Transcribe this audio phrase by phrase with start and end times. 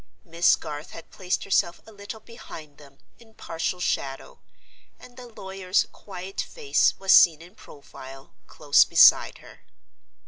[0.25, 4.39] Miss Garth had placed herself a little behind them, in partial shadow;
[4.99, 9.59] and the lawyer's quiet face was seen in profile, close beside her.